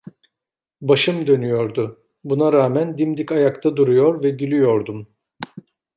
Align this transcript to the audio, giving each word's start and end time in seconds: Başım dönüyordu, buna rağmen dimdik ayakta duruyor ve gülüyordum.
Başım 0.81 1.27
dönüyordu, 1.27 2.03
buna 2.23 2.53
rağmen 2.53 2.97
dimdik 2.97 3.31
ayakta 3.31 3.75
duruyor 3.77 4.23
ve 4.23 4.29
gülüyordum. 4.29 5.07